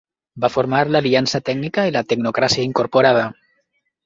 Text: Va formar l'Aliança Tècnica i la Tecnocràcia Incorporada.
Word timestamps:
Va 0.45 0.49
formar 0.53 0.79
l'Aliança 0.93 1.41
Tècnica 1.49 1.83
i 1.91 1.93
la 1.97 2.03
Tecnocràcia 2.15 2.67
Incorporada. 2.71 3.29